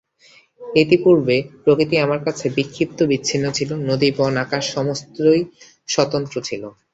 [0.77, 5.41] ইতিপূর্বে প্রকৃতি আমার কাছে বিক্ষিপ্ত বিচ্ছিন্ন ছিল, নদী বন আকাশ সমস্তই
[5.89, 6.63] স্বতন্ত্র ছিল।